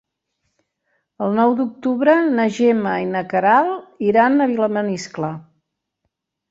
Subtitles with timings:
[1.25, 5.33] El nou d'octubre na Gemma i na Queralt iran a Vilamaniscle.